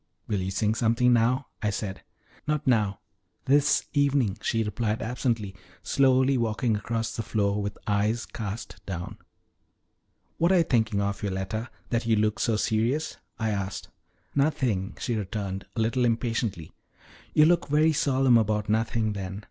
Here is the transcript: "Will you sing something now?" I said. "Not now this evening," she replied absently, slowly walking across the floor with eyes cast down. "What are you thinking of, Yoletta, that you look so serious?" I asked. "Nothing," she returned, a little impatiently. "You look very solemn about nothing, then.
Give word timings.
"Will 0.25 0.39
you 0.41 0.49
sing 0.49 0.73
something 0.73 1.13
now?" 1.13 1.45
I 1.61 1.69
said. 1.69 2.01
"Not 2.47 2.65
now 2.65 3.01
this 3.45 3.85
evening," 3.93 4.35
she 4.41 4.63
replied 4.63 4.99
absently, 4.99 5.53
slowly 5.83 6.39
walking 6.39 6.75
across 6.75 7.15
the 7.15 7.21
floor 7.21 7.61
with 7.61 7.77
eyes 7.85 8.25
cast 8.25 8.83
down. 8.87 9.17
"What 10.39 10.51
are 10.51 10.57
you 10.57 10.63
thinking 10.63 11.01
of, 11.01 11.21
Yoletta, 11.21 11.69
that 11.91 12.07
you 12.07 12.15
look 12.15 12.39
so 12.39 12.55
serious?" 12.55 13.17
I 13.37 13.51
asked. 13.51 13.89
"Nothing," 14.33 14.97
she 14.99 15.13
returned, 15.15 15.67
a 15.75 15.79
little 15.81 16.03
impatiently. 16.03 16.71
"You 17.35 17.45
look 17.45 17.67
very 17.67 17.93
solemn 17.93 18.39
about 18.39 18.69
nothing, 18.69 19.13
then. 19.13 19.39